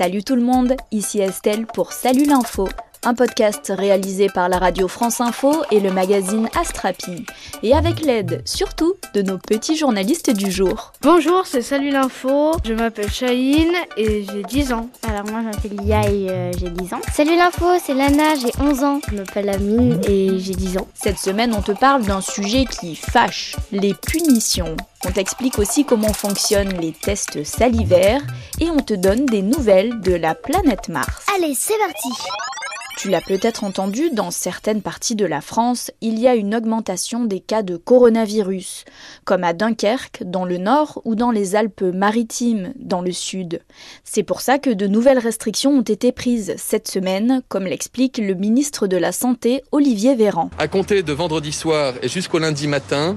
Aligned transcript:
Salut 0.00 0.24
tout 0.24 0.34
le 0.34 0.40
monde, 0.40 0.76
ici 0.92 1.20
Estelle 1.20 1.66
pour 1.66 1.92
Salut 1.92 2.24
l'info 2.24 2.66
un 3.04 3.14
podcast 3.14 3.72
réalisé 3.74 4.28
par 4.28 4.48
la 4.48 4.58
radio 4.58 4.86
France 4.86 5.20
Info 5.20 5.62
et 5.70 5.80
le 5.80 5.90
magazine 5.90 6.48
Astrapi, 6.58 7.24
et 7.62 7.74
avec 7.74 8.00
l'aide 8.00 8.42
surtout 8.44 8.94
de 9.14 9.22
nos 9.22 9.38
petits 9.38 9.76
journalistes 9.76 10.30
du 10.30 10.50
jour. 10.50 10.92
Bonjour, 11.00 11.46
c'est 11.46 11.62
Salut 11.62 11.90
l'info, 11.90 12.52
je 12.64 12.74
m'appelle 12.74 13.10
Chahine 13.10 13.72
et 13.96 14.24
j'ai 14.24 14.42
10 14.42 14.72
ans. 14.72 14.90
Alors 15.08 15.24
moi 15.30 15.40
je 15.40 15.46
m'appelle 15.46 15.84
Lia 15.84 16.02
et 16.10 16.30
euh, 16.30 16.52
j'ai 16.58 16.68
10 16.68 16.94
ans. 16.94 17.00
Salut 17.12 17.36
l'info, 17.36 17.66
c'est 17.82 17.94
Lana, 17.94 18.34
j'ai 18.34 18.52
11 18.60 18.84
ans. 18.84 19.00
Je 19.10 19.16
m'appelle 19.16 19.48
Amine 19.48 20.00
et 20.06 20.38
j'ai 20.38 20.54
10 20.54 20.78
ans. 20.78 20.88
Cette 20.94 21.18
semaine 21.18 21.54
on 21.56 21.62
te 21.62 21.72
parle 21.72 22.04
d'un 22.04 22.20
sujet 22.20 22.66
qui 22.66 22.96
fâche, 22.96 23.56
les 23.72 23.94
punitions. 23.94 24.76
On 25.06 25.10
t'explique 25.10 25.58
aussi 25.58 25.84
comment 25.84 26.12
fonctionnent 26.12 26.78
les 26.78 26.92
tests 26.92 27.42
salivaires 27.42 28.22
et 28.60 28.70
on 28.70 28.80
te 28.80 28.92
donne 28.92 29.24
des 29.24 29.40
nouvelles 29.40 30.00
de 30.00 30.12
la 30.12 30.34
planète 30.34 30.88
Mars. 30.88 31.24
Allez, 31.34 31.54
c'est 31.54 31.78
parti 31.78 32.10
tu 33.00 33.08
l'as 33.08 33.22
peut-être 33.22 33.64
entendu, 33.64 34.10
dans 34.10 34.30
certaines 34.30 34.82
parties 34.82 35.14
de 35.14 35.24
la 35.24 35.40
France, 35.40 35.90
il 36.02 36.18
y 36.18 36.28
a 36.28 36.34
une 36.34 36.54
augmentation 36.54 37.24
des 37.24 37.40
cas 37.40 37.62
de 37.62 37.78
coronavirus, 37.78 38.84
comme 39.24 39.42
à 39.42 39.54
Dunkerque, 39.54 40.22
dans 40.26 40.44
le 40.44 40.58
nord, 40.58 41.00
ou 41.06 41.14
dans 41.14 41.30
les 41.30 41.56
Alpes-Maritimes, 41.56 42.74
dans 42.76 43.00
le 43.00 43.12
sud. 43.12 43.62
C'est 44.04 44.22
pour 44.22 44.42
ça 44.42 44.58
que 44.58 44.68
de 44.68 44.86
nouvelles 44.86 45.18
restrictions 45.18 45.70
ont 45.70 45.80
été 45.80 46.12
prises 46.12 46.52
cette 46.58 46.88
semaine, 46.88 47.40
comme 47.48 47.64
l'explique 47.64 48.18
le 48.18 48.34
ministre 48.34 48.86
de 48.86 48.98
la 48.98 49.12
Santé, 49.12 49.62
Olivier 49.72 50.14
Véran. 50.14 50.50
À 50.58 50.68
compter 50.68 51.02
de 51.02 51.12
vendredi 51.14 51.52
soir 51.52 51.94
et 52.02 52.08
jusqu'au 52.08 52.38
lundi 52.38 52.68
matin, 52.68 53.16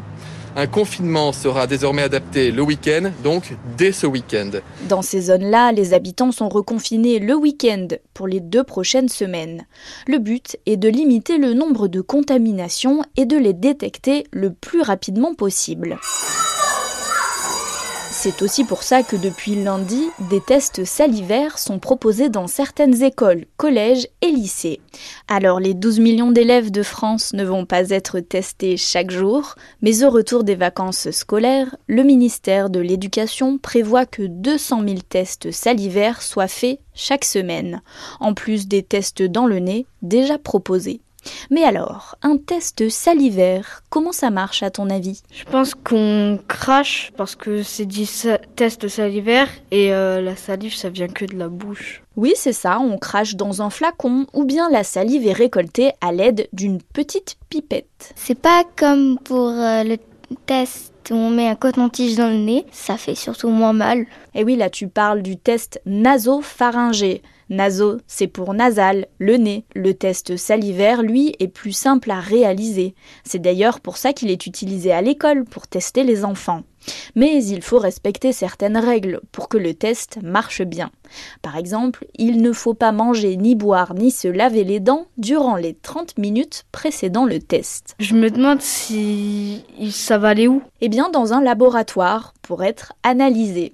un 0.56 0.68
confinement 0.68 1.32
sera 1.32 1.68
désormais 1.68 2.04
adapté 2.04 2.52
le 2.52 2.62
week-end, 2.62 3.12
donc 3.24 3.56
dès 3.78 3.92
ce 3.92 4.06
week-end. 4.06 4.52
Dans 4.88 5.02
ces 5.02 5.22
zones-là, 5.22 5.72
les 5.72 5.94
habitants 5.94 6.32
sont 6.32 6.50
reconfinés 6.50 7.20
le 7.20 7.36
week-end 7.36 7.88
pour 8.14 8.28
les 8.28 8.40
deux 8.40 8.64
prochaines 8.64 9.10
semaines. 9.10 9.66
Le 10.08 10.20
but 10.20 10.58
est 10.66 10.78
de 10.78 10.90
limiter 10.90 11.38
le 11.38 11.54
nombre 11.54 11.88
de 11.88 12.02
contaminations 12.02 13.02
et 13.18 13.26
de 13.26 13.38
les 13.38 13.54
détecter 13.54 14.26
le 14.32 14.52
plus 14.54 14.82
rapidement 14.82 15.34
possible. 15.34 15.98
C'est 18.24 18.42
aussi 18.42 18.64
pour 18.64 18.84
ça 18.84 19.04
que 19.04 19.18
depuis 19.18 19.54
lundi, 19.54 20.02
des 20.30 20.40
tests 20.40 20.86
salivaires 20.86 21.58
sont 21.58 21.78
proposés 21.78 22.30
dans 22.30 22.48
certaines 22.48 23.04
écoles, 23.04 23.48
collèges 23.58 24.08
et 24.22 24.32
lycées. 24.32 24.80
Alors 25.28 25.60
les 25.60 25.74
12 25.74 26.00
millions 26.00 26.32
d'élèves 26.32 26.72
de 26.72 26.84
France 26.84 27.34
ne 27.34 27.44
vont 27.44 27.66
pas 27.66 27.90
être 27.90 28.22
testés 28.22 28.78
chaque 28.78 29.12
jour, 29.12 29.56
mais 29.82 30.06
au 30.06 30.10
retour 30.10 30.46
des 30.46 30.56
vacances 30.56 31.12
scolaires, 31.12 31.76
le 31.88 32.04
ministère 32.04 32.70
de 32.70 32.80
l'Éducation 32.80 33.58
prévoit 33.58 34.06
que 34.06 34.24
200 34.24 34.84
000 34.88 35.00
tests 35.10 35.52
salivaires 35.52 36.22
soient 36.22 36.48
faits 36.48 36.80
chaque 36.94 37.26
semaine, 37.26 37.82
en 38.22 38.34
plus 38.34 38.70
des 38.70 38.84
tests 38.84 39.22
dans 39.22 39.48
le 39.48 39.60
nez 39.60 39.86
déjà 40.02 40.38
proposés. 40.38 41.02
Mais 41.50 41.64
alors, 41.64 42.16
un 42.22 42.38
test 42.38 42.90
salivaire, 42.90 43.84
comment 43.90 44.12
ça 44.12 44.30
marche 44.30 44.64
à 44.64 44.70
ton 44.70 44.90
avis? 44.90 45.22
Je 45.32 45.44
pense 45.46 45.76
qu'on 45.76 46.40
crache 46.48 47.12
parce 47.18 47.36
que 47.36 47.64
c'est 47.64 47.86
dit 47.86 48.10
test 48.56 48.88
salivaire 48.88 49.50
et 49.72 49.94
euh, 49.94 50.22
la 50.22 50.36
salive 50.36 50.76
ça 50.76 50.90
vient 50.90 51.08
que 51.08 51.26
de 51.26 51.36
la 51.36 51.48
bouche. 51.48 52.04
Oui, 52.16 52.34
c'est 52.36 52.54
ça, 52.54 52.80
on 52.80 52.98
crache 52.98 53.36
dans 53.36 53.62
un 53.62 53.70
flacon 53.70 54.28
ou 54.34 54.44
bien 54.44 54.70
la 54.70 54.84
salive 54.84 55.26
est 55.26 55.34
récoltée 55.34 55.92
à 56.02 56.12
l'aide 56.12 56.48
d'une 56.54 56.82
petite 56.82 57.38
pipette. 57.50 58.14
C'est 58.16 58.40
pas 58.40 58.64
comme 58.76 59.18
pour 59.20 59.50
euh, 59.50 59.84
le 59.84 59.98
test 60.46 60.94
où 61.12 61.16
on 61.16 61.30
met 61.30 61.48
un 61.48 61.56
coton-tige 61.56 62.16
dans 62.16 62.30
le 62.30 62.38
nez, 62.38 62.66
ça 62.72 62.98
fait 62.98 63.16
surtout 63.16 63.50
moins 63.50 63.74
mal. 63.74 64.00
Et 64.00 64.42
eh 64.42 64.44
oui, 64.44 64.56
là 64.56 64.70
tu 64.70 64.88
parles 64.88 65.22
du 65.22 65.38
test 65.38 65.82
nasopharyngé. 65.86 67.22
Naso, 67.50 67.98
c'est 68.08 68.28
pour 68.28 68.54
nasal, 68.54 69.08
le 69.20 69.38
nez. 69.38 69.66
Le 69.76 69.94
test 69.94 70.38
salivaire, 70.38 71.02
lui, 71.02 71.36
est 71.40 71.48
plus 71.48 71.74
simple 71.74 72.12
à 72.12 72.20
réaliser. 72.20 72.96
C'est 73.24 73.40
d'ailleurs 73.40 73.80
pour 73.80 73.98
ça 73.98 74.14
qu'il 74.14 74.32
est 74.32 74.46
utilisé 74.46 74.92
à 74.92 75.02
l'école, 75.02 75.46
pour 75.46 75.68
tester 75.68 76.04
les 76.04 76.26
enfants. 76.26 76.64
Mais 77.16 77.44
il 77.44 77.62
faut 77.62 77.80
respecter 77.80 78.32
certaines 78.34 78.78
règles 78.78 79.22
pour 79.32 79.50
que 79.50 79.58
le 79.58 79.74
test 79.74 80.20
marche 80.22 80.62
bien. 80.62 80.92
Par 81.42 81.58
exemple, 81.58 82.06
il 82.16 82.42
ne 82.42 82.52
faut 82.52 82.74
pas 82.74 82.92
manger, 82.92 83.38
ni 83.38 83.56
boire, 83.56 83.94
ni 83.94 84.12
se 84.12 84.28
laver 84.28 84.64
les 84.64 84.80
dents 84.80 85.08
durant 85.18 85.56
les 85.56 85.74
30 85.74 86.18
minutes 86.18 86.66
précédant 86.72 87.26
le 87.26 87.40
test. 87.40 87.96
Je 88.00 88.16
me 88.16 88.30
demande 88.30 88.62
si 88.62 89.64
ça 89.92 90.18
va 90.18 90.30
aller 90.30 90.48
où? 90.48 90.62
Eh 90.82 90.90
bien, 90.90 91.10
dans 91.10 91.34
un 91.34 91.42
laboratoire 91.42 92.34
pour 92.42 92.64
être 92.64 92.94
analysé. 93.04 93.74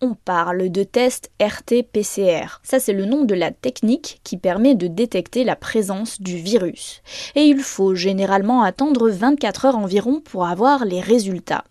On 0.00 0.14
parle 0.14 0.70
de 0.70 0.82
test 0.84 1.30
RT-PCR. 1.40 2.60
Ça, 2.62 2.78
c'est 2.78 2.92
le 2.92 3.04
nom 3.04 3.24
de 3.24 3.34
la 3.34 3.50
technique 3.50 4.20
qui 4.22 4.36
permet 4.36 4.74
de 4.74 4.86
détecter 4.86 5.44
la 5.44 5.56
présence 5.56 6.20
du 6.20 6.36
virus. 6.36 7.02
Et 7.34 7.42
il 7.42 7.60
faut 7.60 7.94
généralement 7.94 8.62
attendre 8.62 9.10
24 9.10 9.64
heures 9.66 9.76
environ 9.76 10.20
pour 10.20 10.46
avoir 10.46 10.84
les 10.84 11.00
résultats. 11.00 11.64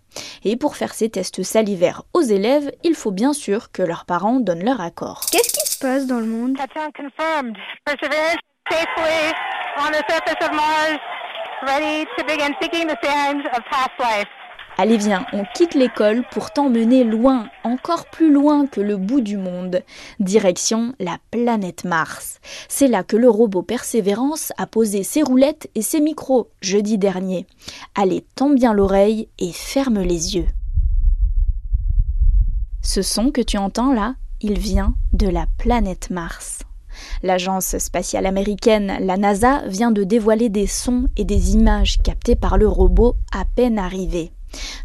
Et 0.44 0.58
pour 0.58 0.76
faire 0.76 0.94
ces 0.94 1.10
tests 1.10 1.44
salivaires 1.44 2.04
aux 2.14 2.22
élèves, 2.22 2.72
il 2.84 2.96
faut 2.96 3.12
bien 3.12 3.34
sûr 3.34 3.72
que 3.72 3.82
leurs 3.82 4.06
parents 4.06 4.40
donnent 4.40 4.66
leur 4.66 4.82
accord. 4.82 5.22
Qu'est-ce 5.32 5.54
qui 5.54 5.68
se 5.68 5.80
passe 5.80 6.08
dans 6.08 6.20
le 6.20 6.26
monde? 6.26 6.58
Allez 14.80 14.98
viens, 14.98 15.26
on 15.34 15.44
quitte 15.56 15.74
l'école 15.74 16.24
pour 16.32 16.52
t'emmener 16.52 17.04
loin, 17.04 17.50
encore 17.64 18.06
plus 18.12 18.32
loin 18.32 18.68
que 18.68 18.80
le 18.80 18.96
bout 18.96 19.22
du 19.22 19.36
monde, 19.36 19.82
direction 20.20 20.94
la 21.00 21.18
planète 21.32 21.84
Mars. 21.84 22.40
C'est 22.70 22.88
là 22.88 23.04
que 23.04 23.18
le 23.18 23.28
robot 23.28 23.64
Persévérance 23.64 24.54
a 24.58 24.68
posé 24.68 25.02
ses 25.02 25.24
roulettes 25.24 25.68
et 25.74 25.82
ses 25.82 26.00
micros 26.00 26.52
jeudi 26.62 27.00
dernier. 27.00 27.48
Allez, 27.96 28.24
tends 28.36 28.52
bien 28.52 28.72
l'oreille 28.72 29.30
et 29.40 29.52
ferme 29.52 30.00
les 30.02 30.36
yeux. 30.36 30.48
Ce 32.84 33.02
son 33.02 33.32
que 33.32 33.42
tu 33.42 33.58
entends 33.58 33.94
là, 33.94 34.14
il 34.42 34.60
vient 34.60 34.94
de 35.12 35.28
la 35.28 35.48
planète 35.58 36.12
Mars. 36.12 36.60
L'agence 37.24 37.80
spatiale 37.80 38.28
américaine, 38.28 39.00
la 39.02 39.18
NASA, 39.18 39.64
vient 39.68 39.92
de 39.92 40.04
dévoiler 40.04 40.50
des 40.50 40.68
sons 40.68 41.08
et 41.18 41.26
des 41.26 41.54
images 41.54 41.98
captées 42.04 42.36
par 42.36 42.60
le 42.60 42.68
robot 42.68 43.16
à 43.34 43.44
peine 43.44 43.80
arrivé. 43.80 44.32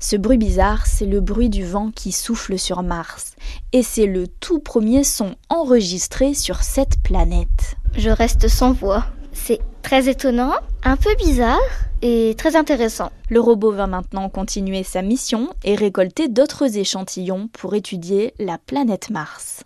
Ce 0.01 0.17
bruit 0.17 0.39
bizarre, 0.39 0.87
c'est 0.87 1.07
le 1.07 1.21
bruit 1.21 1.49
du 1.49 1.65
vent 1.65 1.91
qui 1.91 2.13
souffle 2.13 2.59
sur 2.59 2.83
Mars, 2.83 3.35
et 3.73 3.83
c'est 3.83 4.07
le 4.07 4.27
tout 4.27 4.61
premier 4.61 5.05
son 5.05 5.35
enregistré 5.49 6.35
sur 6.35 6.63
cette 6.63 7.03
planète. 7.03 7.77
Je 7.97 8.11
reste 8.11 8.49
sans 8.49 8.73
voix. 8.73 9.07
C'est 9.33 9.61
très 9.83 10.09
étonnant, 10.09 10.53
un 10.85 10.97
peu 10.97 11.15
bizarre 11.17 11.61
et 12.03 12.35
très 12.37 12.57
intéressant. 12.57 13.11
Le 13.29 13.41
robot 13.41 13.73
va 13.73 13.87
maintenant 13.87 14.29
continuer 14.29 14.83
sa 14.83 15.03
mission 15.03 15.55
et 15.65 15.75
récolter 15.75 16.29
d'autres 16.29 16.77
échantillons 16.77 17.49
pour 17.53 17.75
étudier 17.75 18.35
la 18.39 18.59
planète 18.59 19.11
Mars. 19.11 19.63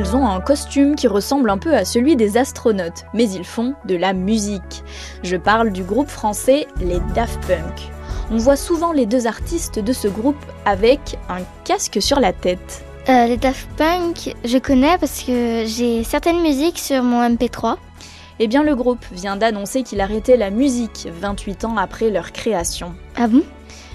Ils 0.00 0.16
ont 0.16 0.26
un 0.26 0.40
costume 0.40 0.96
qui 0.96 1.08
ressemble 1.08 1.50
un 1.50 1.58
peu 1.58 1.74
à 1.74 1.84
celui 1.84 2.16
des 2.16 2.38
astronautes, 2.38 3.04
mais 3.12 3.28
ils 3.28 3.44
font 3.44 3.74
de 3.84 3.96
la 3.96 4.14
musique. 4.14 4.82
Je 5.22 5.36
parle 5.36 5.72
du 5.72 5.82
groupe 5.82 6.08
français 6.08 6.66
les 6.80 7.00
Daft 7.14 7.38
Punk. 7.46 7.90
On 8.30 8.38
voit 8.38 8.56
souvent 8.56 8.92
les 8.92 9.04
deux 9.04 9.26
artistes 9.26 9.78
de 9.78 9.92
ce 9.92 10.08
groupe 10.08 10.42
avec 10.64 11.18
un 11.28 11.40
casque 11.64 12.00
sur 12.00 12.18
la 12.18 12.32
tête. 12.32 12.82
Euh, 13.10 13.26
les 13.26 13.36
Daft 13.36 13.68
Punk, 13.76 14.34
je 14.42 14.56
connais 14.56 14.96
parce 14.96 15.22
que 15.22 15.64
j'ai 15.66 16.02
certaines 16.02 16.40
musiques 16.40 16.78
sur 16.78 17.02
mon 17.02 17.20
MP3. 17.28 17.76
Eh 18.38 18.48
bien, 18.48 18.62
le 18.62 18.74
groupe 18.74 19.04
vient 19.12 19.36
d'annoncer 19.36 19.82
qu'il 19.82 20.00
arrêtait 20.00 20.38
la 20.38 20.48
musique 20.48 21.08
28 21.12 21.66
ans 21.66 21.76
après 21.76 22.08
leur 22.08 22.32
création. 22.32 22.94
Ah 23.16 23.26
bon? 23.26 23.42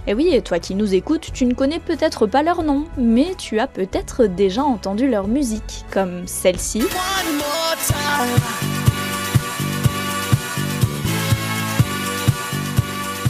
Et 0.07 0.11
eh 0.11 0.13
oui, 0.13 0.29
et 0.33 0.43
toi 0.43 0.59
qui 0.59 0.75
nous 0.75 0.93
écoutes, 0.93 1.31
tu 1.33 1.47
ne 1.47 1.55
connais 1.55 1.79
peut-être 1.79 2.27
pas 2.27 2.43
leur 2.43 2.61
nom, 2.61 2.85
mais 2.95 3.33
tu 3.39 3.59
as 3.59 3.65
peut-être 3.65 4.27
déjà 4.27 4.63
entendu 4.63 5.09
leur 5.09 5.27
musique, 5.27 5.83
comme 5.91 6.27
celle-ci. 6.27 6.83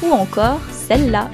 Ou 0.03 0.11
encore 0.11 0.59
celle-là. 0.73 1.29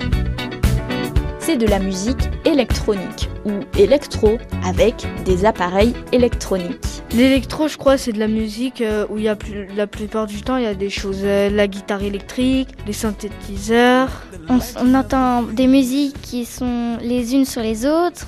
C'est 1.40 1.58
de 1.58 1.66
la 1.66 1.80
musique 1.80 2.30
électronique 2.46 3.28
ou 3.44 3.62
électro 3.80 4.38
avec 4.64 5.08
des 5.26 5.46
appareils 5.46 5.96
électroniques. 6.12 6.91
L'électro, 7.14 7.68
je 7.68 7.78
crois, 7.78 7.98
c'est 7.98 8.14
de 8.14 8.20
la 8.20 8.30
musique 8.30 8.80
euh, 8.80 9.06
où 9.10 9.18
il 9.18 9.26
y 9.26 9.28
a 9.28 9.36
plus, 9.36 9.68
la 9.76 9.86
plupart 9.86 10.28
du 10.28 10.42
temps, 10.42 10.56
il 10.56 10.64
y 10.64 10.68
a 10.68 10.74
des 10.74 10.90
choses, 10.90 11.22
euh, 11.24 11.50
la 11.50 11.68
guitare 11.68 12.04
électrique, 12.04 12.70
les 12.88 12.94
synthétiseurs. 12.94 14.10
On, 14.48 14.94
entend 14.96 15.44
des 15.44 15.68
musiques 15.68 16.16
qui 16.22 16.46
sont 16.46 16.98
les 17.02 17.36
unes 17.36 17.44
sur 17.44 17.62
les 17.62 17.86
autres. 17.86 18.28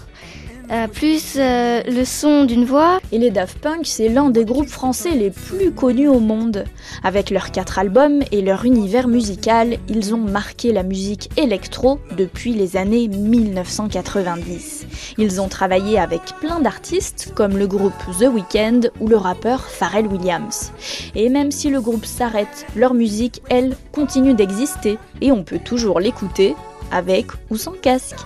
Euh, 0.72 0.88
plus 0.88 1.36
euh, 1.38 1.82
le 1.86 2.06
son 2.06 2.46
d'une 2.46 2.66
voix. 2.66 3.00
Et 3.12 3.18
les 3.18 3.32
Daft 3.32 3.60
Punk, 3.60 3.82
c'est 3.84 4.08
l'un 4.10 4.30
des 4.30 4.46
groupes 4.46 4.70
français 4.70 5.12
les 5.12 5.30
plus 5.30 5.72
connus 5.72 6.08
au 6.08 6.20
monde. 6.20 6.66
Avec 7.04 7.30
leurs 7.30 7.52
quatre 7.52 7.80
albums 7.80 8.24
et 8.32 8.42
leur 8.42 8.66
univers 8.66 9.08
musical, 9.08 9.78
ils 9.90 10.14
ont 10.14 10.20
marqué 10.20 10.72
la 10.72 10.84
musique 10.84 11.30
électro 11.38 12.00
depuis 12.18 12.54
les 12.54 12.78
années 12.78 13.08
1990. 13.08 14.88
Ils 15.18 15.42
ont 15.42 15.50
travaillé 15.50 16.00
avec 16.00 16.22
plein 16.40 16.60
d'artistes 16.60 17.34
comme 17.36 17.58
le 17.58 17.68
groupe 17.68 17.94
The 18.20 18.28
Weeknd 18.34 18.90
ou 19.00 19.08
le 19.08 19.18
rappeur 19.18 19.62
Pharrell 19.62 20.08
Williams. 20.08 20.72
Et 21.16 21.30
même 21.30 21.52
si 21.52 21.70
le 21.70 21.82
groupe 21.82 22.06
s'arrête, 22.06 22.66
leur 22.76 22.94
musique, 22.94 23.42
elle, 23.50 23.76
continue 23.92 24.34
d'exister 24.34 24.98
et 25.22 25.32
on 25.32 25.44
peut 25.44 25.60
toujours 25.60 26.00
l'écouter 26.00 26.56
avec 26.92 27.28
ou 27.50 27.58
sans 27.58 27.74
casque. 27.74 28.20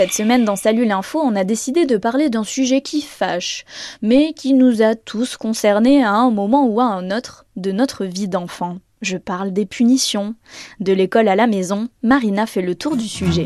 Cette 0.00 0.14
semaine 0.14 0.46
dans 0.46 0.56
Salut 0.56 0.86
l'info, 0.86 1.20
on 1.22 1.36
a 1.36 1.44
décidé 1.44 1.84
de 1.84 1.98
parler 1.98 2.30
d'un 2.30 2.42
sujet 2.42 2.80
qui 2.80 3.02
fâche, 3.02 3.66
mais 4.00 4.32
qui 4.32 4.54
nous 4.54 4.80
a 4.80 4.94
tous 4.94 5.36
concernés 5.36 6.02
à 6.02 6.12
un 6.12 6.30
moment 6.30 6.66
ou 6.66 6.80
à 6.80 6.84
un 6.84 7.10
autre 7.10 7.44
de 7.56 7.70
notre 7.70 8.06
vie 8.06 8.26
d'enfant. 8.26 8.78
Je 9.02 9.18
parle 9.18 9.52
des 9.52 9.66
punitions. 9.66 10.34
De 10.78 10.94
l'école 10.94 11.28
à 11.28 11.36
la 11.36 11.46
maison, 11.46 11.88
Marina 12.02 12.46
fait 12.46 12.62
le 12.62 12.74
tour 12.76 12.96
du 12.96 13.06
sujet. 13.06 13.44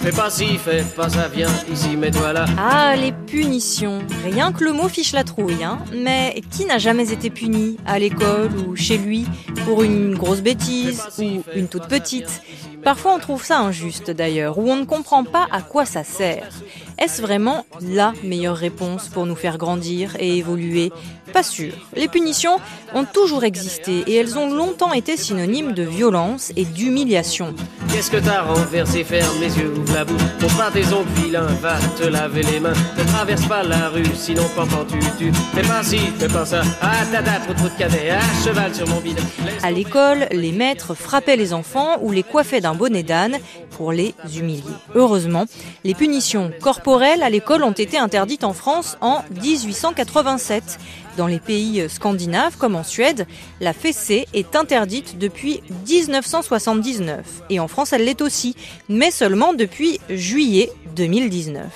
Fais 0.00 0.12
pas 0.12 0.30
ci, 0.30 0.58
fais 0.58 0.84
pas 0.96 1.08
ça, 1.08 1.26
viens 1.26 1.50
ici, 1.72 1.96
mets-toi 1.96 2.32
là. 2.32 2.44
Ah, 2.58 2.94
les 2.96 3.10
punitions. 3.12 4.00
Rien 4.24 4.52
que 4.52 4.62
le 4.62 4.72
mot 4.72 4.88
fiche 4.88 5.12
la 5.12 5.24
trouille, 5.24 5.62
hein. 5.64 5.78
Mais 5.92 6.40
qui 6.52 6.66
n'a 6.66 6.78
jamais 6.78 7.12
été 7.12 7.30
puni 7.30 7.78
à 7.86 7.98
l'école 7.98 8.50
ou 8.66 8.76
chez 8.76 8.98
lui 8.98 9.26
pour 9.64 9.82
une 9.82 10.14
grosse 10.14 10.40
bêtise 10.40 11.02
ou 11.18 11.42
une 11.54 11.68
toute 11.68 11.86
petite? 11.86 12.42
Parfois 12.84 13.14
on 13.14 13.18
trouve 13.18 13.44
ça 13.44 13.60
injuste 13.60 14.10
d'ailleurs, 14.10 14.58
ou 14.58 14.70
on 14.70 14.76
ne 14.76 14.84
comprend 14.84 15.24
pas 15.24 15.46
à 15.50 15.62
quoi 15.62 15.84
ça 15.84 16.04
sert. 16.04 16.50
Est-ce 16.98 17.22
vraiment 17.22 17.64
la 17.80 18.12
meilleure 18.22 18.56
réponse 18.56 19.08
pour 19.08 19.26
nous 19.26 19.34
faire 19.34 19.58
grandir 19.58 20.16
et 20.18 20.38
évoluer? 20.38 20.92
Pas 21.32 21.42
sûr. 21.42 21.72
Les 21.96 22.08
punitions 22.08 22.58
ont 22.94 23.04
toujours 23.04 23.44
existé 23.44 24.04
et 24.06 24.16
elles 24.16 24.38
ont 24.38 24.52
longtemps 24.52 24.92
été 24.92 25.16
synonymes 25.16 25.72
de 25.72 25.82
violence 25.82 26.52
et 26.56 26.64
d'humiliation. 26.64 27.54
Qu'est-ce 27.90 28.10
que 28.10 28.18
t'as 28.18 28.42
renversé 28.42 29.02
Ferme 29.02 29.40
les 29.40 29.56
yeux, 29.58 29.72
ouvre 29.74 29.94
la 29.94 30.04
bouche. 30.04 30.20
Montre 30.40 30.56
pas 30.56 30.70
tes 30.70 30.84
ongles 30.92 31.08
vilains, 31.16 31.46
va 31.62 31.78
te 31.98 32.04
laver 32.04 32.42
les 32.42 32.60
mains. 32.60 32.74
Ne 32.98 33.04
traverse 33.04 33.46
pas 33.46 33.62
la 33.62 33.88
rue, 33.88 34.04
sinon 34.14 34.44
pendant 34.54 34.84
tu 34.84 34.98
tu. 35.18 35.32
Fais 35.54 35.62
pas 35.62 35.82
ci, 35.82 35.98
fais 36.18 36.28
pas 36.28 36.44
ça. 36.44 36.62
Ah, 36.82 37.04
tada, 37.10 37.40
trop 37.40 37.54
trop 37.54 37.68
de 37.68 37.78
cadet, 37.78 38.10
à 38.10 38.20
cheval 38.44 38.74
sur 38.74 38.86
mon 38.88 39.00
bide. 39.00 39.18
À 39.62 39.70
l'école, 39.70 40.26
les 40.32 40.52
maîtres 40.52 40.94
frappaient 40.94 41.36
les 41.36 41.54
enfants 41.54 41.96
ou 42.02 42.12
les 42.12 42.22
coiffaient 42.22 42.60
d'un 42.60 42.74
bonnet 42.74 43.02
d'âne 43.02 43.38
pour 43.70 43.92
les 43.92 44.14
humilier. 44.36 44.62
Heureusement, 44.94 45.46
les 45.84 45.94
punitions 45.94 46.52
corporelles 46.60 46.81
à 46.86 47.30
l'école 47.30 47.62
ont 47.62 47.72
été 47.72 47.96
interdites 47.98 48.44
en 48.44 48.52
France 48.52 48.96
en 49.00 49.22
1887. 49.42 50.78
Dans 51.16 51.26
les 51.26 51.38
pays 51.38 51.88
scandinaves 51.88 52.56
comme 52.56 52.74
en 52.74 52.82
Suède, 52.82 53.26
la 53.60 53.72
fessée 53.72 54.26
est 54.32 54.56
interdite 54.56 55.18
depuis 55.18 55.62
1979. 55.86 57.42
Et 57.50 57.60
en 57.60 57.68
France, 57.68 57.92
elle 57.92 58.04
l'est 58.04 58.20
aussi, 58.20 58.56
mais 58.88 59.10
seulement 59.10 59.52
depuis 59.52 60.00
juillet 60.08 60.72
2019. 60.96 61.66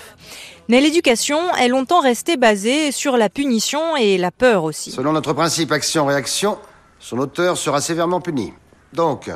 Mais 0.69 0.81
l'éducation 0.81 1.55
est 1.55 1.69
longtemps 1.69 2.01
restée 2.01 2.37
basée 2.37 2.91
sur 2.91 3.17
la 3.17 3.29
punition 3.29 3.97
et 3.97 4.19
la 4.19 4.33
peur 4.33 4.65
aussi. 4.65 4.91
Selon 4.91 5.13
notre 5.13 5.35
principe 5.35 5.71
action-réaction, 5.71 6.59
son 6.99 7.19
auteur 7.19 7.57
sera 7.57 7.81
sévèrement 7.81 8.21
puni. 8.21 8.53
Donc, 8.93 9.31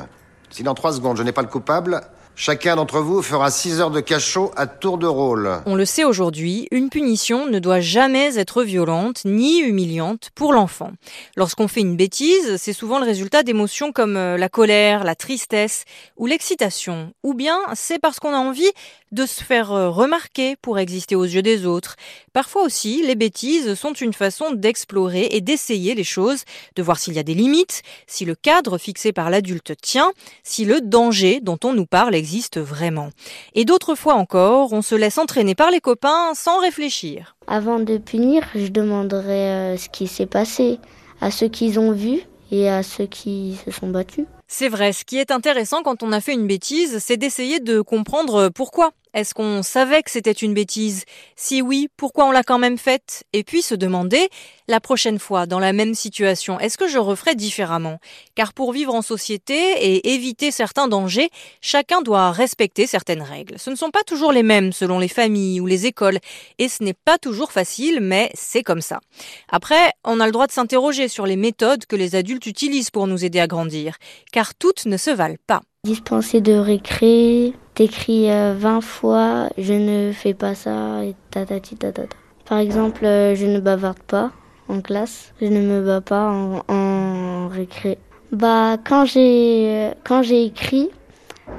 si 0.50 0.64
dans 0.64 0.74
trois 0.74 0.92
secondes 0.92 1.16
je 1.16 1.22
n'ai 1.22 1.32
pas 1.32 1.42
le 1.42 1.48
coupable, 1.48 2.00
Chacun 2.42 2.76
d'entre 2.76 3.00
vous 3.00 3.20
fera 3.20 3.50
6 3.50 3.82
heures 3.82 3.90
de 3.90 4.00
cachot 4.00 4.50
à 4.56 4.66
tour 4.66 4.96
de 4.96 5.06
rôle. 5.06 5.60
On 5.66 5.74
le 5.74 5.84
sait 5.84 6.04
aujourd'hui, 6.04 6.68
une 6.70 6.88
punition 6.88 7.44
ne 7.44 7.58
doit 7.58 7.80
jamais 7.80 8.38
être 8.38 8.62
violente 8.62 9.20
ni 9.26 9.58
humiliante 9.58 10.30
pour 10.34 10.54
l'enfant. 10.54 10.92
Lorsqu'on 11.36 11.68
fait 11.68 11.82
une 11.82 11.96
bêtise, 11.96 12.56
c'est 12.56 12.72
souvent 12.72 12.98
le 12.98 13.04
résultat 13.04 13.42
d'émotions 13.42 13.92
comme 13.92 14.16
euh, 14.16 14.38
la 14.38 14.48
colère, 14.48 15.04
la 15.04 15.14
tristesse 15.14 15.84
ou 16.16 16.24
l'excitation. 16.24 17.12
Ou 17.24 17.34
bien 17.34 17.58
c'est 17.74 17.98
parce 17.98 18.18
qu'on 18.20 18.32
a 18.32 18.38
envie 18.38 18.72
de 19.12 19.26
se 19.26 19.44
faire 19.44 19.72
euh, 19.72 19.90
remarquer 19.90 20.56
pour 20.56 20.78
exister 20.78 21.16
aux 21.16 21.24
yeux 21.24 21.42
des 21.42 21.66
autres. 21.66 21.96
Parfois 22.32 22.62
aussi, 22.62 23.02
les 23.04 23.16
bêtises 23.16 23.74
sont 23.74 23.92
une 23.92 24.14
façon 24.14 24.52
d'explorer 24.52 25.28
et 25.32 25.42
d'essayer 25.42 25.94
les 25.94 26.04
choses, 26.04 26.44
de 26.74 26.82
voir 26.82 26.98
s'il 26.98 27.12
y 27.12 27.18
a 27.18 27.22
des 27.22 27.34
limites, 27.34 27.82
si 28.06 28.24
le 28.24 28.34
cadre 28.34 28.78
fixé 28.78 29.12
par 29.12 29.28
l'adulte 29.28 29.72
tient, 29.82 30.12
si 30.42 30.64
le 30.64 30.80
danger 30.80 31.40
dont 31.42 31.58
on 31.64 31.74
nous 31.74 31.86
parle 31.86 32.14
existe 32.14 32.29
vraiment. 32.56 33.10
Et 33.54 33.64
d'autres 33.64 33.94
fois 33.94 34.14
encore, 34.14 34.72
on 34.72 34.82
se 34.82 34.94
laisse 34.94 35.18
entraîner 35.18 35.54
par 35.54 35.70
les 35.70 35.80
copains 35.80 36.32
sans 36.34 36.60
réfléchir. 36.60 37.36
Avant 37.46 37.80
de 37.80 37.98
punir, 37.98 38.42
je 38.54 38.68
demanderai 38.68 39.48
euh, 39.50 39.76
ce 39.76 39.88
qui 39.88 40.06
s'est 40.06 40.26
passé 40.26 40.78
à 41.20 41.30
ceux 41.30 41.48
qu'ils 41.48 41.78
ont 41.78 41.92
vu 41.92 42.20
et 42.52 42.68
à 42.68 42.82
ceux 42.82 43.06
qui 43.06 43.56
se 43.64 43.70
sont 43.70 43.88
battus. 43.88 44.26
C'est 44.48 44.68
vrai, 44.68 44.92
ce 44.92 45.04
qui 45.04 45.18
est 45.18 45.30
intéressant 45.30 45.82
quand 45.82 46.02
on 46.02 46.12
a 46.12 46.20
fait 46.20 46.32
une 46.32 46.46
bêtise, 46.46 46.98
c'est 46.98 47.16
d'essayer 47.16 47.60
de 47.60 47.80
comprendre 47.80 48.48
pourquoi. 48.48 48.90
Est-ce 49.12 49.34
qu'on 49.34 49.62
savait 49.62 50.02
que 50.02 50.10
c'était 50.10 50.30
une 50.30 50.54
bêtise? 50.54 51.04
Si 51.36 51.62
oui, 51.62 51.88
pourquoi 51.96 52.26
on 52.26 52.30
l'a 52.30 52.42
quand 52.42 52.58
même 52.58 52.78
faite? 52.78 53.24
Et 53.32 53.42
puis 53.42 53.60
se 53.62 53.74
demander, 53.74 54.28
la 54.68 54.80
prochaine 54.80 55.18
fois, 55.18 55.46
dans 55.46 55.58
la 55.58 55.72
même 55.72 55.94
situation, 55.94 56.60
est-ce 56.60 56.78
que 56.78 56.86
je 56.86 56.98
referais 56.98 57.34
différemment? 57.34 57.98
Car 58.34 58.52
pour 58.52 58.72
vivre 58.72 58.94
en 58.94 59.02
société 59.02 59.54
et 59.54 60.14
éviter 60.14 60.50
certains 60.50 60.86
dangers, 60.86 61.30
chacun 61.60 62.02
doit 62.02 62.30
respecter 62.30 62.86
certaines 62.86 63.22
règles. 63.22 63.58
Ce 63.58 63.70
ne 63.70 63.74
sont 63.74 63.90
pas 63.90 64.04
toujours 64.04 64.32
les 64.32 64.44
mêmes 64.44 64.72
selon 64.72 64.98
les 64.98 65.08
familles 65.08 65.60
ou 65.60 65.66
les 65.66 65.86
écoles, 65.86 66.18
et 66.58 66.68
ce 66.68 66.84
n'est 66.84 66.94
pas 66.94 67.18
toujours 67.18 67.52
facile, 67.52 67.98
mais 68.00 68.30
c'est 68.34 68.62
comme 68.62 68.80
ça. 68.80 69.00
Après, 69.48 69.92
on 70.04 70.20
a 70.20 70.26
le 70.26 70.32
droit 70.32 70.46
de 70.46 70.52
s'interroger 70.52 71.08
sur 71.08 71.26
les 71.26 71.36
méthodes 71.36 71.86
que 71.86 71.96
les 71.96 72.14
adultes 72.14 72.46
utilisent 72.46 72.90
pour 72.90 73.06
nous 73.06 73.24
aider 73.24 73.40
à 73.40 73.46
grandir, 73.46 73.96
car 74.32 74.54
toutes 74.54 74.86
ne 74.86 74.96
se 74.96 75.10
valent 75.10 75.36
pas. 75.46 75.62
Dispenser 75.84 76.42
de 76.42 76.52
récré, 76.52 77.54
t'écris 77.72 78.26
20 78.26 78.30
euh, 78.30 78.80
fois 78.82 79.48
je 79.56 79.72
ne 79.72 80.12
fais 80.12 80.34
pas 80.34 80.54
ça 80.54 81.02
et 81.02 81.14
tatati 81.30 81.74
tatata. 81.74 82.14
Par 82.44 82.58
exemple, 82.58 83.06
euh, 83.06 83.34
je 83.34 83.46
ne 83.46 83.60
bavarde 83.60 84.02
pas 84.02 84.30
en 84.68 84.82
classe, 84.82 85.32
je 85.40 85.46
ne 85.46 85.62
me 85.62 85.82
bats 85.82 86.02
pas 86.02 86.30
en, 86.68 87.48
récré. 87.48 87.96
Bah 88.30 88.76
quand 88.84 89.06
j'ai 89.06 89.92
quand 90.04 90.22
j'ai 90.22 90.44
écrit, 90.44 90.90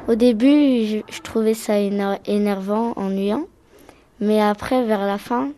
au 0.07 0.13
début 0.13 1.01
je, 1.09 1.21
trouvais 1.23 1.55
ça 1.55 1.79
énervant, 1.79 2.93
ennuyant, 2.97 3.47
mais 4.19 4.39
après 4.39 4.85
vers 4.85 5.07
la 5.07 5.17
fin, 5.17 5.49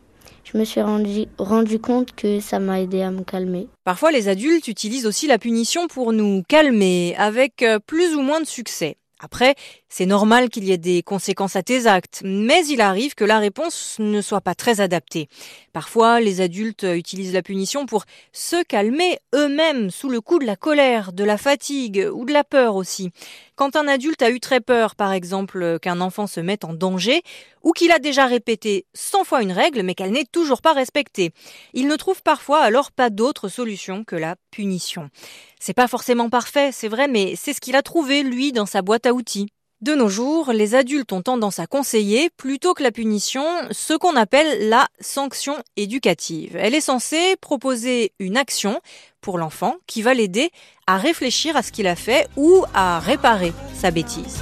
je 0.53 0.59
me 0.59 0.65
suis 0.65 0.81
rendu, 0.81 1.25
rendu 1.37 1.79
compte 1.79 2.13
que 2.15 2.39
ça 2.39 2.59
m'a 2.59 2.79
aidé 2.81 3.01
à 3.01 3.09
me 3.09 3.23
calmer. 3.23 3.67
Parfois, 3.83 4.11
les 4.11 4.27
adultes 4.27 4.67
utilisent 4.67 5.07
aussi 5.07 5.25
la 5.27 5.39
punition 5.39 5.87
pour 5.87 6.13
nous 6.13 6.43
calmer, 6.47 7.15
avec 7.17 7.63
euh, 7.63 7.79
plus 7.79 8.15
ou 8.15 8.21
moins 8.21 8.39
de 8.39 8.45
succès. 8.45 8.97
Après, 9.23 9.55
c'est 9.87 10.05
normal 10.05 10.49
qu'il 10.49 10.65
y 10.65 10.73
ait 10.73 10.77
des 10.77 11.01
conséquences 11.01 11.55
à 11.55 11.63
tes 11.63 11.87
actes, 11.87 12.21
mais 12.25 12.65
il 12.67 12.81
arrive 12.81 13.15
que 13.15 13.23
la 13.23 13.39
réponse 13.39 13.95
ne 13.99 14.19
soit 14.19 14.41
pas 14.41 14.53
très 14.53 14.81
adaptée. 14.81 15.29
Parfois, 15.71 16.19
les 16.19 16.41
adultes 16.41 16.83
utilisent 16.83 17.31
la 17.31 17.41
punition 17.41 17.85
pour 17.85 18.03
se 18.33 18.61
calmer 18.63 19.17
eux-mêmes 19.33 19.91
sous 19.91 20.09
le 20.09 20.19
coup 20.19 20.39
de 20.39 20.45
la 20.45 20.57
colère, 20.57 21.13
de 21.13 21.23
la 21.23 21.37
fatigue 21.37 22.05
ou 22.13 22.25
de 22.25 22.33
la 22.33 22.43
peur 22.43 22.75
aussi. 22.75 23.11
Quand 23.55 23.77
un 23.77 23.87
adulte 23.87 24.21
a 24.21 24.29
eu 24.29 24.41
très 24.41 24.59
peur, 24.59 24.95
par 24.95 25.13
exemple, 25.13 25.79
qu'un 25.79 26.01
enfant 26.01 26.27
se 26.27 26.41
mette 26.41 26.65
en 26.65 26.73
danger, 26.73 27.21
ou 27.63 27.71
qu'il 27.71 27.93
a 27.93 27.99
déjà 27.99 28.25
répété 28.25 28.85
100 28.93 29.23
fois 29.23 29.41
une 29.41 29.53
règle 29.53 29.83
mais 29.83 29.95
qu'elle 29.95 30.11
n'est 30.11 30.25
toujours 30.25 30.61
pas 30.61 30.73
respectée, 30.73 31.31
il 31.73 31.87
ne 31.87 31.95
trouve 31.95 32.21
parfois 32.23 32.59
alors 32.59 32.91
pas 32.91 33.09
d'autre 33.09 33.47
solution 33.47 34.03
que 34.03 34.17
la 34.17 34.35
punition. 34.53 35.09
C'est 35.59 35.73
pas 35.73 35.87
forcément 35.87 36.29
parfait, 36.29 36.69
c'est 36.71 36.87
vrai, 36.87 37.07
mais 37.07 37.33
c'est 37.35 37.53
ce 37.53 37.59
qu'il 37.59 37.75
a 37.75 37.81
trouvé, 37.81 38.21
lui, 38.21 38.51
dans 38.51 38.67
sa 38.67 38.81
boîte 38.81 39.07
à 39.07 39.13
outils. 39.13 39.47
De 39.81 39.95
nos 39.95 40.07
jours, 40.07 40.53
les 40.53 40.75
adultes 40.75 41.11
ont 41.11 41.21
tendance 41.21 41.59
à 41.59 41.67
conseiller, 41.67 42.29
plutôt 42.37 42.73
que 42.73 42.83
la 42.83 42.91
punition, 42.91 43.43
ce 43.71 43.93
qu'on 43.93 44.15
appelle 44.15 44.69
la 44.69 44.87
sanction 45.01 45.55
éducative. 45.75 46.55
Elle 46.55 46.75
est 46.75 46.81
censée 46.81 47.35
proposer 47.41 48.13
une 48.19 48.37
action 48.37 48.79
pour 49.19 49.37
l'enfant 49.37 49.75
qui 49.87 50.01
va 50.01 50.13
l'aider 50.13 50.51
à 50.87 50.97
réfléchir 50.97 51.57
à 51.57 51.63
ce 51.63 51.71
qu'il 51.71 51.87
a 51.87 51.95
fait 51.95 52.27
ou 52.37 52.63
à 52.73 52.99
réparer 52.99 53.53
sa 53.73 53.91
bêtise. 53.91 54.39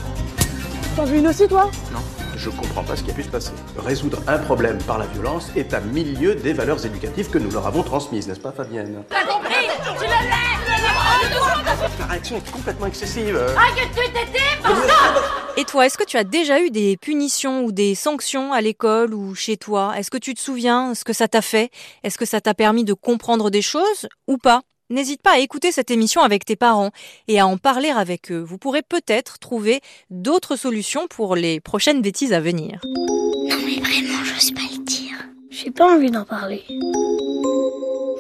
T'en 0.96 1.06
veux 1.06 1.18
une 1.18 1.28
aussi, 1.28 1.48
toi? 1.48 1.72
Non. 1.92 2.00
Je 2.38 2.50
comprends 2.50 2.84
pas 2.84 2.96
ce 2.96 3.04
qui 3.04 3.12
a 3.12 3.14
pu 3.14 3.22
se 3.22 3.30
passer. 3.30 3.52
Résoudre 3.78 4.20
un 4.28 4.40
problème 4.40 4.80
par 4.88 4.98
la 4.98 5.06
violence 5.06 5.52
est 5.56 5.76
à 5.76 5.80
milieu 5.80 6.34
des 6.34 6.54
valeurs 6.54 6.84
éducatives 6.84 7.30
que 7.30 7.38
nous 7.38 7.52
leur 7.52 7.68
avons 7.68 7.84
transmises, 7.84 8.28
n'est-ce 8.28 8.40
pas, 8.40 8.52
Fabienne? 8.52 9.04
T'as 9.10 9.26
compris? 9.26 9.61
Tu 10.00 10.06
le 10.06 10.10
laisses 10.10 11.98
Ta 11.98 12.06
réaction 12.06 12.38
est 12.38 12.52
complètement 12.52 12.88
excessive. 12.88 13.40
Ah, 13.58 13.72
que 13.76 13.82
tu 13.88 14.08
t'étais 14.12 15.60
Et 15.62 15.66
toi, 15.66 15.86
est-ce 15.86 15.98
que 15.98 16.04
tu 16.04 16.18
as 16.18 16.24
déjà 16.24 16.62
eu 16.62 16.70
des 16.70 16.98
punitions 16.98 17.64
ou 17.64 17.72
des 17.72 17.96
sanctions 17.96 18.54
à 18.54 18.62
l'école 18.62 19.14
ou 19.14 19.36
chez 19.36 19.58
toi? 19.58 19.94
Est-ce 19.98 20.12
que 20.12 20.18
tu 20.18 20.34
te 20.34 20.40
souviens 20.40 20.94
ce 20.96 21.04
que 21.04 21.14
ça 21.14 21.28
t'a 21.28 21.42
fait? 21.42 21.72
Est-ce 22.04 22.18
que 22.18 22.26
ça 22.26 22.42
t'a 22.42 22.54
permis 22.54 22.84
de 22.84 22.94
comprendre 22.94 23.50
des 23.50 23.62
choses 23.62 24.08
ou 24.28 24.38
pas? 24.38 24.62
N'hésite 24.90 25.22
pas 25.22 25.36
à 25.36 25.40
écouter 25.40 25.72
cette 25.72 25.90
émission 25.90 26.22
avec 26.22 26.44
tes 26.44 26.58
parents 26.58 26.92
et 27.30 27.40
à 27.40 27.48
en 27.48 27.58
parler 27.58 27.90
avec 27.90 28.32
eux. 28.32 28.42
Vous 28.42 28.58
pourrez 28.58 28.82
peut-être 28.82 29.40
trouver 29.40 29.80
d'autres 30.10 30.58
solutions 30.58 31.08
pour 31.08 31.36
les 31.36 31.62
prochaines 31.62 32.02
bêtises 32.02 32.34
à 32.34 32.42
venir. 32.42 32.82
Non 32.84 33.56
mais 33.66 33.80
vraiment, 33.80 34.24
j'ose 34.24 34.52
pas 34.52 34.62
le 34.70 34.84
dire. 34.84 35.16
J'ai 35.50 35.72
pas 35.72 35.96
envie 35.96 36.12
d'en 36.12 36.26
parler. 36.26 36.64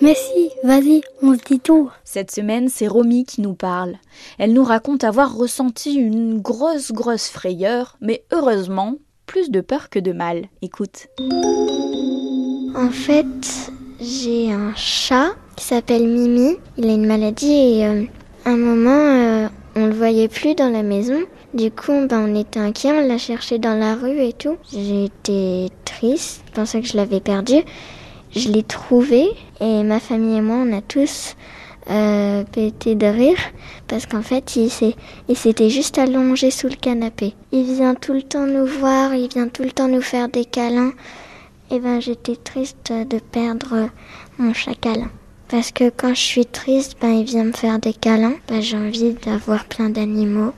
Mais 0.02 0.16
si, 0.16 0.50
vas-y, 0.64 1.02
on 1.22 1.36
se 1.36 1.44
dit 1.44 1.60
tout. 1.60 1.92
Cette 2.04 2.32
semaine, 2.32 2.70
c'est 2.70 2.88
Romy 2.88 3.24
qui 3.24 3.42
nous 3.42 3.54
parle. 3.54 3.98
Elle 4.40 4.54
nous 4.54 4.64
raconte 4.64 5.04
avoir 5.04 5.36
ressenti 5.36 5.94
une 5.94 6.40
grosse, 6.40 6.92
grosse 6.92 7.28
frayeur, 7.28 7.98
mais 8.02 8.24
heureusement, 8.32 8.96
plus 9.28 9.52
de 9.52 9.62
peur 9.62 9.92
que 9.92 10.00
de 10.00 10.12
mal. 10.12 10.46
Écoute. 10.64 11.08
En 12.76 12.90
fait, 12.90 13.72
j'ai 14.00 14.52
un 14.52 14.74
chat 14.76 15.36
qui 15.56 15.66
s'appelle 15.66 16.08
Mimi. 16.08 16.58
Il 16.78 16.90
a 16.90 16.94
une 16.94 17.06
maladie 17.06 17.54
et 17.54 17.86
euh, 17.86 18.04
un 18.46 18.58
moment, 18.58 18.90
euh, 18.90 19.48
on 19.76 19.86
le 19.86 19.94
voyait 19.94 20.30
plus 20.30 20.56
dans 20.56 20.72
la 20.72 20.82
maison. 20.82 21.20
Du 21.54 21.70
coup, 21.70 22.08
ben, 22.08 22.28
on 22.28 22.36
était 22.36 22.60
inquiet, 22.60 22.92
on 22.92 23.08
l'a 23.08 23.20
cherché 23.20 23.60
dans 23.60 23.78
la 23.78 23.94
rue 23.94 24.20
et 24.20 24.34
tout. 24.34 24.58
J'étais 24.72 25.68
triste, 25.86 26.42
je 26.48 26.54
pensais 26.54 26.82
que 26.82 26.88
je 26.88 26.98
l'avais 26.98 27.20
perdu. 27.20 27.58
Je 28.36 28.50
l'ai 28.50 28.64
trouvé 28.64 29.30
et 29.60 29.84
ma 29.84 30.00
famille 30.00 30.38
et 30.38 30.42
moi, 30.42 30.58
on 30.58 30.78
a 30.78 30.82
tous 30.82 31.36
euh, 31.90 32.44
pété 32.44 32.96
de 32.96 33.08
rire 33.08 33.38
parce 33.88 34.06
qu'en 34.06 34.22
fait, 34.22 34.56
il, 34.56 35.36
s'était 35.36 35.70
juste 35.70 35.98
allongé 35.98 36.50
sous 36.52 36.70
le 36.70 36.76
canapé. 36.76 37.34
Il 37.52 37.66
vient 37.76 37.96
tout 37.96 38.14
le 38.14 38.22
temps 38.22 38.46
nous 38.46 38.66
voir, 38.66 39.14
il 39.14 39.28
vient 39.28 39.50
tout 39.50 39.64
le 39.64 39.72
temps 39.72 39.90
nous 39.90 40.02
faire 40.02 40.30
des 40.30 40.46
câlins. 40.46 40.94
Et 41.72 41.80
ben, 41.80 42.00
j'étais 42.00 42.36
triste 42.36 42.92
de 42.92 43.20
perdre 43.20 43.90
mon 44.38 44.54
chat 44.54 44.76
câlin. 44.76 45.10
Parce 45.50 45.72
que 45.72 45.90
quand 45.90 46.14
je 46.14 46.22
suis 46.22 46.46
triste, 46.46 46.96
ben, 47.02 47.12
il 47.12 47.26
vient 47.26 47.44
me 47.44 47.52
faire 47.52 47.80
des 47.80 47.94
câlins. 47.94 48.36
Ben, 48.48 48.62
j'ai 48.62 48.78
envie 48.78 49.14
d'avoir 49.26 49.66
plein 49.66 49.90
d'animaux 49.90 50.54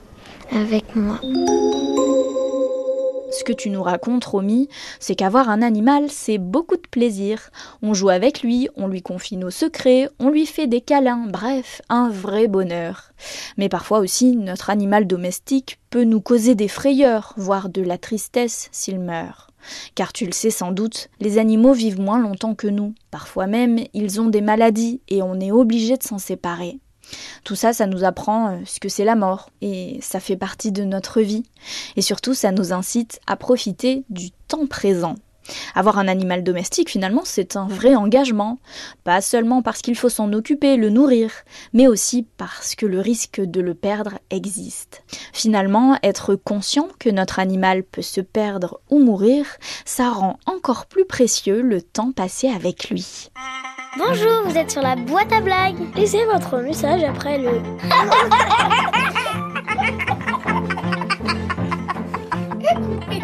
avec 0.52 0.94
moi. 0.94 1.20
Ce 3.36 3.42
que 3.42 3.52
tu 3.52 3.68
nous 3.68 3.82
racontes, 3.82 4.26
Romy, 4.26 4.68
c'est 5.00 5.16
qu'avoir 5.16 5.48
un 5.48 5.60
animal, 5.60 6.04
c'est 6.08 6.38
beaucoup 6.38 6.76
de 6.76 6.86
plaisir. 6.88 7.50
On 7.82 7.92
joue 7.92 8.10
avec 8.10 8.42
lui, 8.42 8.68
on 8.76 8.86
lui 8.86 9.02
confie 9.02 9.36
nos 9.36 9.50
secrets, 9.50 10.08
on 10.20 10.28
lui 10.28 10.46
fait 10.46 10.68
des 10.68 10.80
câlins, 10.80 11.26
bref, 11.28 11.82
un 11.88 12.10
vrai 12.10 12.46
bonheur. 12.46 13.10
Mais 13.56 13.68
parfois 13.68 13.98
aussi, 13.98 14.36
notre 14.36 14.70
animal 14.70 15.08
domestique 15.08 15.80
peut 15.90 16.04
nous 16.04 16.20
causer 16.20 16.54
des 16.54 16.68
frayeurs, 16.68 17.34
voire 17.36 17.70
de 17.70 17.82
la 17.82 17.98
tristesse 17.98 18.68
s'il 18.70 19.00
meurt. 19.00 19.50
Car 19.96 20.12
tu 20.12 20.26
le 20.26 20.32
sais 20.32 20.50
sans 20.50 20.70
doute, 20.70 21.08
les 21.18 21.38
animaux 21.38 21.72
vivent 21.72 22.00
moins 22.00 22.20
longtemps 22.20 22.54
que 22.54 22.68
nous. 22.68 22.94
Parfois 23.10 23.48
même, 23.48 23.80
ils 23.94 24.20
ont 24.20 24.28
des 24.28 24.42
maladies 24.42 25.00
et 25.08 25.22
on 25.22 25.40
est 25.40 25.50
obligé 25.50 25.96
de 25.96 26.04
s'en 26.04 26.18
séparer. 26.18 26.78
Tout 27.44 27.54
ça, 27.54 27.72
ça 27.72 27.86
nous 27.86 28.04
apprend 28.04 28.48
euh, 28.48 28.58
ce 28.64 28.80
que 28.80 28.88
c'est 28.88 29.04
la 29.04 29.14
mort, 29.14 29.50
et 29.60 29.98
ça 30.00 30.20
fait 30.20 30.36
partie 30.36 30.72
de 30.72 30.84
notre 30.84 31.20
vie. 31.20 31.44
Et 31.96 32.02
surtout, 32.02 32.34
ça 32.34 32.52
nous 32.52 32.72
incite 32.72 33.20
à 33.26 33.36
profiter 33.36 34.04
du 34.10 34.30
temps 34.48 34.66
présent. 34.66 35.16
Avoir 35.74 35.98
un 35.98 36.08
animal 36.08 36.42
domestique, 36.42 36.90
finalement, 36.90 37.22
c'est 37.24 37.56
un 37.56 37.66
vrai 37.66 37.94
engagement. 37.94 38.58
Pas 39.04 39.20
seulement 39.20 39.62
parce 39.62 39.82
qu'il 39.82 39.96
faut 39.96 40.08
s'en 40.08 40.32
occuper, 40.32 40.76
le 40.76 40.90
nourrir, 40.90 41.30
mais 41.72 41.86
aussi 41.86 42.26
parce 42.36 42.74
que 42.74 42.86
le 42.86 43.00
risque 43.00 43.40
de 43.40 43.60
le 43.60 43.74
perdre 43.74 44.18
existe. 44.30 45.02
Finalement, 45.32 45.98
être 46.02 46.34
conscient 46.34 46.88
que 46.98 47.10
notre 47.10 47.38
animal 47.38 47.82
peut 47.82 48.02
se 48.02 48.20
perdre 48.20 48.80
ou 48.90 48.98
mourir, 48.98 49.46
ça 49.84 50.10
rend 50.10 50.38
encore 50.46 50.86
plus 50.86 51.04
précieux 51.04 51.62
le 51.62 51.82
temps 51.82 52.12
passé 52.12 52.48
avec 52.48 52.90
lui. 52.90 53.30
Bonjour, 53.96 54.42
vous 54.44 54.56
êtes 54.56 54.72
sur 54.72 54.82
la 54.82 54.96
boîte 54.96 55.32
à 55.32 55.40
blagues. 55.40 55.76
Laissez 55.94 56.24
votre 56.24 56.58
message 56.58 57.04
après 57.04 57.38
le... 57.38 57.50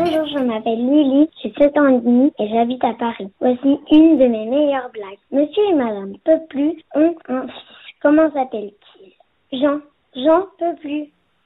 Bonjour, 0.02 0.26
je 0.28 0.38
m'appelle 0.38 0.78
Lily, 0.78 1.28
j'ai 1.42 1.52
7 1.59 1.76
ans 1.76 1.88
et 1.88 2.00
demi 2.00 2.33
et 2.38 2.49
j'habite 2.49 2.83
à 2.83 2.95
Paris. 2.95 3.30
Voici 3.38 3.78
une 3.90 4.16
de 4.16 4.25
mes 4.28 4.47
meilleures 4.47 4.88
blagues. 4.95 5.19
Monsieur 5.30 5.62
et 5.69 5.75
Madame 5.75 6.14
Peuplu 6.25 6.83
ont 6.95 7.14
un 7.28 7.42
fils. 7.42 7.97
Comment 8.00 8.33
s'appelle-t-il? 8.33 9.61
Jean. 9.61 9.80
Jean 10.16 10.47
Peuplu. 10.59 11.04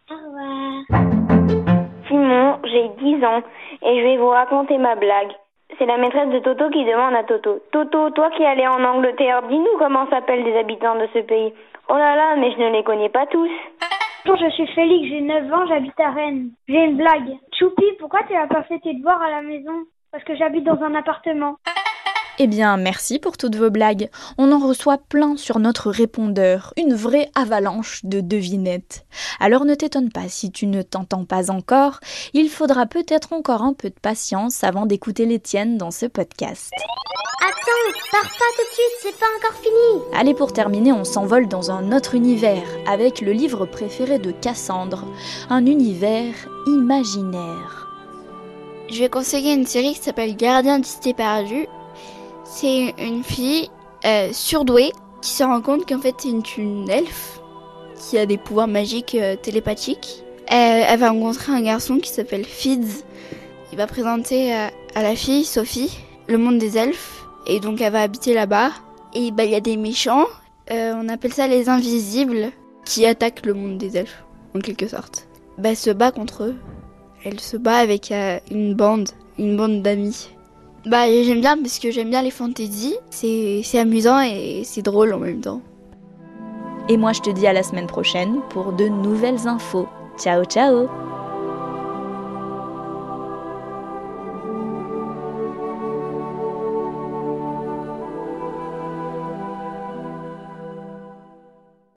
Au 0.08 0.14
revoir. 0.14 0.84
Simon, 2.06 2.58
j'ai 2.62 2.90
10 3.02 3.24
ans 3.24 3.42
et 3.82 3.98
je 3.98 4.04
vais 4.04 4.18
vous 4.18 4.28
raconter 4.28 4.78
ma 4.78 4.94
blague. 4.94 5.32
C'est 5.76 5.86
la 5.86 5.96
maîtresse 5.96 6.30
de 6.30 6.38
Toto 6.38 6.70
qui 6.70 6.84
demande 6.84 7.16
à 7.16 7.24
Toto. 7.24 7.58
Toto, 7.72 8.10
toi 8.10 8.30
qui 8.36 8.44
allais 8.44 8.68
en 8.68 8.84
Angleterre, 8.84 9.42
dis-nous 9.48 9.78
comment 9.80 10.08
s'appellent 10.10 10.44
les 10.44 10.56
habitants 10.56 10.94
de 10.94 11.08
ce 11.12 11.18
pays. 11.18 11.52
Oh 11.88 11.96
là 11.96 12.14
là, 12.14 12.36
mais 12.36 12.52
je 12.52 12.58
ne 12.58 12.70
les 12.70 12.84
connais 12.84 13.08
pas 13.08 13.26
tous. 13.26 13.50
Bonjour, 14.26 14.48
je 14.48 14.54
suis 14.54 14.66
Félix, 14.68 15.08
j'ai 15.10 15.20
9 15.20 15.52
ans, 15.52 15.66
j'habite 15.66 16.00
à 16.00 16.10
Rennes. 16.10 16.52
J'ai 16.66 16.82
une 16.82 16.96
blague. 16.96 17.36
Choupi, 17.58 17.84
pourquoi 17.98 18.22
tu 18.26 18.32
n'as 18.32 18.46
pas 18.46 18.62
fait 18.62 18.78
tes 18.78 18.94
devoirs 18.94 19.20
à 19.20 19.30
la 19.30 19.42
maison? 19.42 19.84
Parce 20.10 20.24
que 20.24 20.34
j'habite 20.34 20.64
dans 20.64 20.82
un 20.82 20.94
appartement. 20.94 21.56
Eh 22.40 22.48
bien, 22.48 22.76
merci 22.76 23.20
pour 23.20 23.36
toutes 23.36 23.54
vos 23.54 23.70
blagues. 23.70 24.10
On 24.38 24.50
en 24.50 24.58
reçoit 24.58 24.98
plein 24.98 25.36
sur 25.36 25.60
notre 25.60 25.90
répondeur, 25.90 26.74
une 26.76 26.94
vraie 26.94 27.30
avalanche 27.36 28.00
de 28.04 28.20
devinettes. 28.20 29.06
Alors 29.38 29.64
ne 29.64 29.76
t'étonne 29.76 30.10
pas 30.10 30.28
si 30.28 30.50
tu 30.50 30.66
ne 30.66 30.82
t'entends 30.82 31.24
pas 31.24 31.52
encore, 31.52 32.00
il 32.32 32.48
faudra 32.48 32.86
peut-être 32.86 33.32
encore 33.32 33.62
un 33.62 33.72
peu 33.72 33.88
de 33.88 34.00
patience 34.02 34.64
avant 34.64 34.84
d'écouter 34.84 35.26
les 35.26 35.38
tiennes 35.38 35.78
dans 35.78 35.92
ce 35.92 36.06
podcast. 36.06 36.72
Attends, 37.40 38.00
pars 38.10 38.22
pas 38.22 38.52
tout 38.56 38.68
de 38.68 38.74
suite, 38.74 38.98
c'est 39.02 39.18
pas 39.20 39.26
encore 39.38 39.60
fini. 39.60 40.02
Allez, 40.12 40.34
pour 40.34 40.52
terminer, 40.52 40.92
on 40.92 41.04
s'envole 41.04 41.46
dans 41.46 41.70
un 41.70 41.92
autre 41.92 42.16
univers 42.16 42.66
avec 42.88 43.20
le 43.20 43.30
livre 43.30 43.64
préféré 43.64 44.18
de 44.18 44.32
Cassandre, 44.32 45.04
un 45.50 45.66
univers 45.66 46.34
imaginaire. 46.66 47.86
Je 48.90 48.98
vais 48.98 49.08
conseiller 49.08 49.54
une 49.54 49.66
série 49.66 49.94
qui 49.94 50.02
s'appelle 50.02 50.34
Gardien 50.36 50.80
du 50.80 50.88
Cité 50.88 51.14
perdu 51.14 51.68
c'est 52.44 52.94
une 52.98 53.24
fille 53.24 53.68
euh, 54.04 54.28
surdouée 54.32 54.92
qui 55.22 55.30
se 55.30 55.42
rend 55.42 55.60
compte 55.60 55.88
qu'en 55.88 56.00
fait 56.00 56.14
c'est 56.18 56.28
une, 56.58 56.88
elfe 56.88 57.40
qui 57.98 58.18
a 58.18 58.26
des 58.26 58.38
pouvoirs 58.38 58.68
magiques 58.68 59.14
euh, 59.14 59.36
télépathiques. 59.36 60.22
Elle, 60.46 60.98
va 60.98 61.10
rencontrer 61.10 61.52
un 61.52 61.62
garçon 61.62 61.98
qui 61.98 62.10
s'appelle 62.10 62.44
Fids. 62.44 63.02
Il 63.72 63.78
va 63.78 63.86
présenter 63.86 64.54
à, 64.54 64.70
à, 64.94 65.02
la 65.02 65.16
fille, 65.16 65.44
Sophie, 65.44 65.98
le 66.28 66.36
monde 66.36 66.58
des 66.58 66.76
elfes. 66.76 67.24
Et 67.46 67.60
donc 67.60 67.80
elle 67.80 67.92
va 67.92 68.02
habiter 68.02 68.34
là-bas. 68.34 68.70
Et 69.14 69.30
bah, 69.30 69.44
il 69.44 69.50
y 69.50 69.54
a 69.54 69.60
des 69.60 69.76
méchants, 69.76 70.26
euh, 70.70 70.94
on 70.96 71.08
appelle 71.08 71.32
ça 71.32 71.46
les 71.46 71.68
invisibles, 71.68 72.50
qui 72.84 73.06
attaquent 73.06 73.46
le 73.46 73.54
monde 73.54 73.78
des 73.78 73.96
elfes, 73.96 74.24
en 74.54 74.58
quelque 74.58 74.88
sorte. 74.88 75.28
Bah, 75.58 75.70
elle 75.70 75.76
se 75.76 75.90
bat 75.90 76.10
contre 76.10 76.44
eux. 76.44 76.56
Elle 77.24 77.40
se 77.40 77.56
bat 77.56 77.76
avec 77.76 78.12
euh, 78.12 78.38
une 78.50 78.74
bande, 78.74 79.10
une 79.38 79.56
bande 79.56 79.82
d'amis. 79.82 80.30
Bah 80.86 81.06
j'aime 81.08 81.40
bien 81.40 81.56
parce 81.56 81.78
que 81.78 81.90
j'aime 81.90 82.10
bien 82.10 82.20
les 82.20 82.30
fantaisies, 82.30 82.96
c'est 83.10 83.78
amusant 83.78 84.20
et 84.20 84.62
c'est 84.64 84.82
drôle 84.82 85.14
en 85.14 85.18
même 85.18 85.40
temps. 85.40 85.62
Et 86.88 86.98
moi 86.98 87.12
je 87.12 87.20
te 87.20 87.30
dis 87.30 87.46
à 87.46 87.54
la 87.54 87.62
semaine 87.62 87.86
prochaine 87.86 88.40
pour 88.50 88.72
de 88.72 88.88
nouvelles 88.88 89.48
infos. 89.48 89.88
Ciao 90.18 90.44
ciao 90.44 90.88